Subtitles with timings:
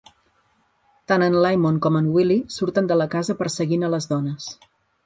[1.11, 4.53] Tant en Lymon com en Willie surten de la casa perseguint a les dones.